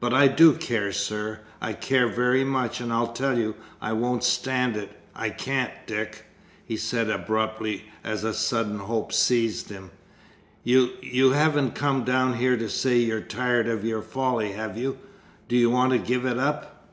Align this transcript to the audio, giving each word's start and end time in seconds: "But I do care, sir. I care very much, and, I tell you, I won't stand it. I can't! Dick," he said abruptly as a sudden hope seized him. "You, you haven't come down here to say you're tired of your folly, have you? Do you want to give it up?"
"But 0.00 0.14
I 0.14 0.28
do 0.28 0.54
care, 0.54 0.92
sir. 0.92 1.40
I 1.60 1.74
care 1.74 2.08
very 2.08 2.42
much, 2.42 2.80
and, 2.80 2.90
I 2.90 3.04
tell 3.12 3.36
you, 3.36 3.54
I 3.82 3.92
won't 3.92 4.24
stand 4.24 4.78
it. 4.78 4.98
I 5.14 5.28
can't! 5.28 5.70
Dick," 5.84 6.24
he 6.64 6.78
said 6.78 7.10
abruptly 7.10 7.84
as 8.02 8.24
a 8.24 8.32
sudden 8.32 8.78
hope 8.78 9.12
seized 9.12 9.68
him. 9.68 9.90
"You, 10.64 10.92
you 11.02 11.32
haven't 11.32 11.74
come 11.74 12.02
down 12.02 12.36
here 12.38 12.56
to 12.56 12.70
say 12.70 12.96
you're 12.96 13.20
tired 13.20 13.68
of 13.68 13.84
your 13.84 14.00
folly, 14.00 14.52
have 14.52 14.78
you? 14.78 14.96
Do 15.48 15.56
you 15.58 15.68
want 15.68 15.92
to 15.92 15.98
give 15.98 16.24
it 16.24 16.38
up?" 16.38 16.88